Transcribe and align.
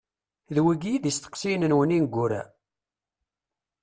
D 0.53 0.57
wigi 0.63 0.89
i 0.95 0.99
d 1.03 1.05
isteqsiyen-nwen 1.09 1.95
ineggura? 1.97 2.43